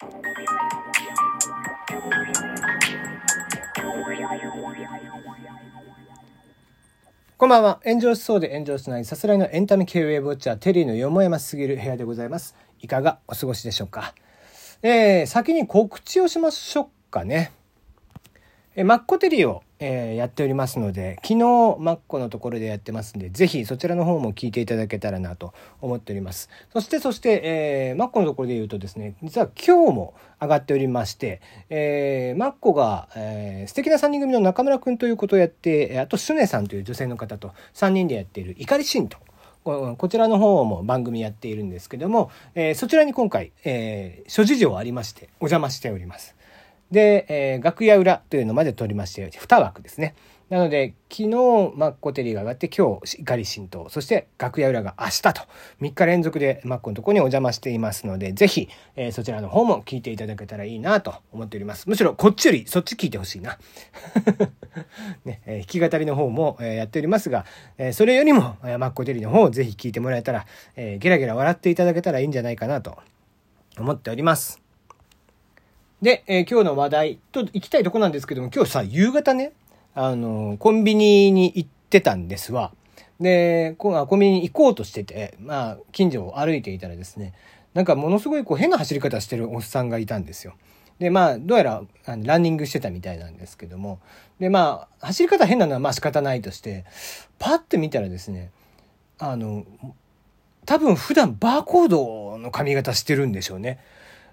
[0.00, 0.06] こ
[7.46, 7.80] んばんは。
[7.84, 12.54] 炎上しそうで炎上しないさすらいのエンタメ系ウェブウォッチャーテリーのよもやますぎる部屋でございます。
[12.78, 14.14] いかがお過ごしでしょうか？
[14.82, 17.50] えー、先に告知をしましょうかね。
[18.76, 21.36] えーマッコテリーを、えー、やっておりますので、昨日
[21.78, 26.50] マッコのところでやってますんで、ぜひそちらの方も聞いていただけたらなと思っております。
[26.72, 39.18] そして、そして、えー、マッコのところで言うとですね、実は今日も上がっておりまして、えー、マッコが、えー、素敵な3人組の中村くんということをやって、あと、スネさんという女性の方と3人でやっている怒り神道。
[39.64, 46.37] こちらの方も番組やっているんですけども、えー、そちらに今回、えー、諸事情ありましてお邪魔しております。
[46.90, 50.14] で、えー、楽屋裏というのまで撮りまして、2枠ですね。
[50.48, 51.28] なので、昨日、
[51.76, 55.32] マッコテリーが上がって、今日、怒り神道、そして楽屋裏が明日と、
[55.82, 61.86] 3日連続でマッコのところにお邪魔していますので、ぜひ、えー、そちらの方も聞いていただけたらいいなと思っております。
[61.86, 63.58] むしろ、こっちより、そっち聞いてほしいな。
[65.26, 67.44] ね、えー、弾き語りの方も、えー、やっておりますが、
[67.76, 70.46] えー、それよりも、えー、マッコテリーの方をぜひ聞いてもらえたら、
[70.76, 72.96] えー、ゲラゲラ笑っていただけたらいいんじゃないかなと
[73.78, 74.67] 思っております。
[76.00, 79.52] で、えー、今日の話題と行きたいとこなんですけども、今日さ、夕方ね、
[79.94, 82.72] あの、コンビニに行ってたんですわ。
[83.20, 87.34] で、コンビニに行こうとしてて、まあ、近所を歩いていたらですね、
[87.74, 90.54] なんかものすごいこう変な走り方してるおっさんがいたんですよ。
[91.00, 93.98] で、まあ、どうやらあのランニングしてたみたいなんですけども、
[94.38, 96.84] で、まあ、走り方変なのはまあ仕方ないとして、
[97.40, 98.52] パッて見たらですね、
[99.18, 99.64] あの、
[100.64, 103.80] 多分普段バーコードの髪型してるんでしょうね。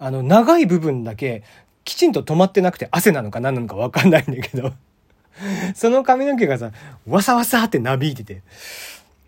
[0.00, 1.44] あの、長い部分だけ、
[1.84, 4.72] きちんと止まってなくて汗なのか何なのかわかんないんだけど
[5.74, 6.72] その髪の毛がさ、
[7.06, 8.42] わさわさってなびいてて。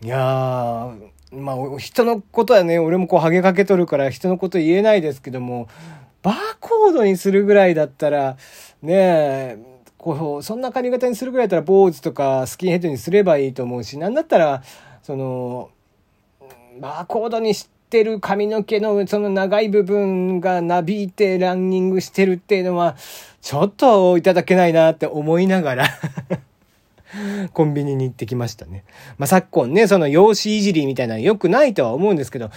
[0.02, 5.68] いやー、まあ、人のことはね、俺もこう、ハゲかけとるから人のこと言えないですけども、
[6.22, 8.36] バーコードにするぐらいだったら、
[8.82, 9.58] ねえ、
[9.98, 14.62] こう、そんな髪型にするぐらいだったら、坊主とかスキンヘッドにすればいいと思うし、なんだったら、
[15.02, 15.70] その、
[16.80, 22.96] バーコードにして、ってる髪の毛のその長い部分がなびいてランニングしてるっていうのは、
[23.42, 25.84] ちょっといただけないなって思いながら
[27.52, 28.84] コンビニに行ってきましたね。
[29.18, 32.50] まあ、昨今ね、その用紙いじりみたいなの良くないとは思うんですけど、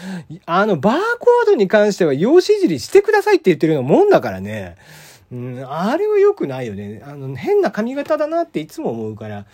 [0.46, 4.78] あの、バーコードに関しては用紙いじりしてくださいって言ってるようなもんだからね。
[5.34, 7.02] うん、あれは良くないよね。
[7.06, 9.46] あの、変な髪型だなっていつも思うから、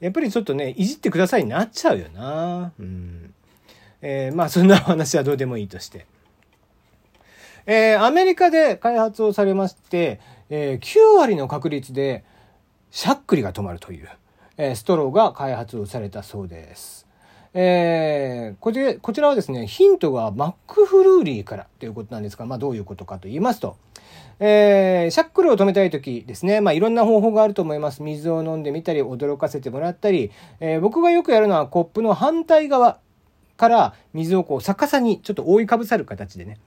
[0.00, 2.72] やっぱりちょっとね、いじってくださいになっちゃうよな。
[2.78, 3.32] うん。
[4.02, 6.06] えー、まあそんな話はどうでもいいとして。
[7.66, 10.20] えー、アメリカで開発をされまして、
[10.50, 12.24] えー、9割の確率で
[12.90, 14.08] しゃっくりが止まるという、
[14.56, 17.06] えー、ストローが開発をされたそうです。
[17.54, 23.76] えー、こちらこちらはですね、ヒントがマックフルーリーからということなんですが、まあどういうことかと言いますと、
[24.40, 28.02] えー、シャックルを止めたい時ですね、まあいろんな方法があると思います。
[28.02, 30.30] 水を飲んでみたり、驚かせてもらったり、
[30.60, 32.98] えー、僕がよくやるのはコップの反対側、
[33.62, 36.58] から水をこう逆さにちょっと覆いかぶさる形でね、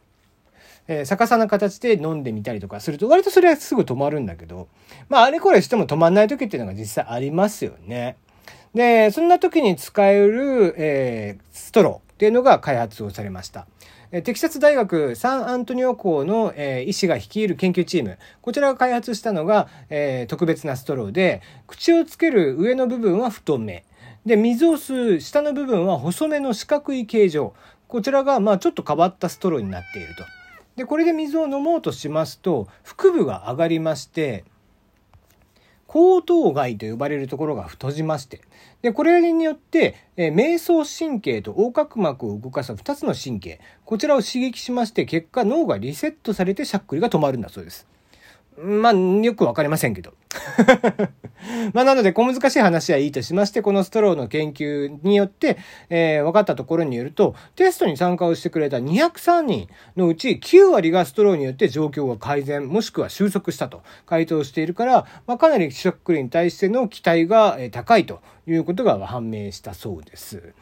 [0.88, 4.69] えー、逆さな形で飲んでみたりとかすると割とそれはすぐ止まるんだけど、
[5.09, 8.16] まああれこれしても止まんない時っていうのが実際ありますよね。
[8.73, 13.67] で、そんな時に使える、えー、ストローっていうのが開発をされました。
[14.11, 18.17] テキサス大学サンアントニオ校の、えー、医師が率いる研究チーム。
[18.41, 23.84] こちらが開発したのが、えー、特別なストローで、口をつける上の部分は太め。
[24.25, 27.53] で、水を吸う下の部分は細めの四角い形状。
[27.88, 30.24] こちらが、まあ、ちょっと変わったストローになっていると。
[30.75, 34.44] で、これで水を飲もうとしますと、腹部が上がりまして、
[35.88, 38.41] 後頭蓋と呼ばれるところが閉じまして、
[38.81, 47.88] で、これによって、えー、瞑想神経と横隔膜を動かす2つの神経、こちらを刺激しまして、結果脳がリセットされてしゃっくりが止まるんだそうです。
[48.58, 50.14] まあ、よくわかりませんけど。
[51.73, 55.57] まあ、なので、小難しい話はいいとしまして、このストローの研究によって、
[55.90, 70.53] えー、分かったところによると、テストに参加をしてくれた203人のうち9割がストローによって状況が改善、もしくは収束したと回答しているから、まあ、かなりしゃっくりに対しての期待が高いということが判明したそうです。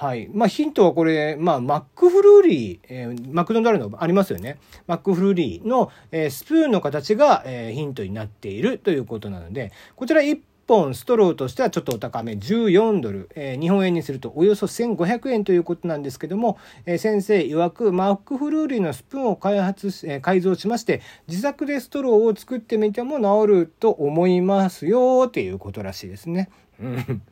[0.00, 0.30] はい。
[0.32, 4.58] まあ、ヒントはこれ、まあ、マックフルーリー、えー、マクドナルドありますよね。
[4.86, 16.56] マックフルーリーの、えー、スプーンの形が、えー、ヒントになっているということなので、こちら1本ストローとしてはちょっとお高め、14ドル、え、日本円にするとおよそ1500円ということなんですけども、
[16.86, 26.48] え、先生曰く、マックフルーリーのスプーンを開発し、え、改造しまして、自作でストローを作ってみても治ると思いますよ、っていうことらしいですね。
[26.80, 27.22] うん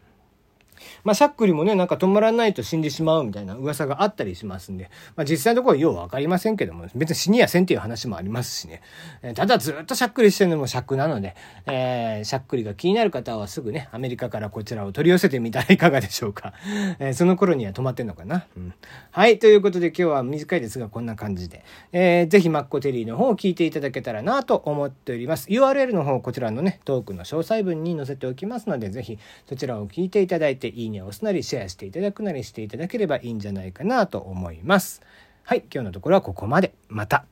[1.05, 8.83] まあ、しゃっくりもね、なんか止まらないと死んでしまうみたいな噂があったりしますんで、まあ、実際のところようわかりませんけども、別に死にやせんっていう話もありますしね。
[9.23, 11.37] えただずっとしゃっくりしてるのも尺なので、
[11.67, 16.53] えー、しゃっくりが気になる方はすぐね、アメリカからこちらを取り寄せてみたらいかがでしょうか。
[16.99, 18.47] えー、その頃には止まってんのかな。
[18.57, 18.75] うん。
[19.11, 25.49] はい、ということで今日は短いですがこんな感じで、えー、ぜひマッコテリーの方を聞いていただけたらなと思っております。
[25.49, 35.03] URL の方、こちらのね、トークの詳細文に載せておきますので、ぜひそちらを聞いていただいてて、いいねを押すなり、シェアしていただくなりしていただければいいんじゃないかなと思います。
[35.45, 36.75] はい、今日のところはここまで。
[36.89, 37.25] また。